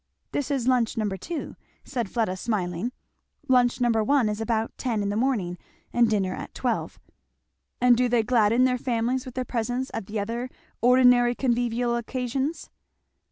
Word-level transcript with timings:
"This 0.31 0.49
is 0.49 0.67
lunch 0.67 0.97
number 0.97 1.15
two," 1.15 1.55
said 1.83 2.09
Fleda 2.09 2.35
smiling; 2.35 2.91
"lunch 3.47 3.79
number 3.79 4.03
one 4.03 4.29
is 4.29 4.41
about 4.41 4.75
ten 4.75 5.03
in 5.03 5.09
the 5.09 5.15
morning; 5.15 5.59
and 5.93 6.09
dinner 6.09 6.33
at 6.33 6.55
twelve." 6.55 6.99
"And 7.79 7.95
do 7.95 8.09
they 8.09 8.23
gladden 8.23 8.63
their 8.63 8.79
families 8.79 9.27
with 9.27 9.35
their 9.35 9.45
presence 9.45 9.91
at 9.93 10.07
the 10.07 10.19
other 10.19 10.49
ordinary 10.81 11.35
convivial 11.35 11.95
occasions?" 11.95 12.71